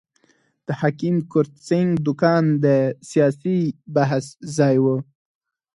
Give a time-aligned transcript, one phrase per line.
[0.67, 2.65] د حکیم کرت سېنګ دوکان د
[3.09, 3.59] سیاسي
[3.95, 4.25] بحث
[4.57, 4.97] ځای وو.